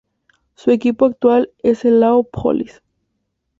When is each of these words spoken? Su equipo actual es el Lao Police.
Su 0.55 0.71
equipo 0.71 1.05
actual 1.05 1.51
es 1.59 1.85
el 1.85 1.99
Lao 1.99 2.23
Police. 2.23 2.79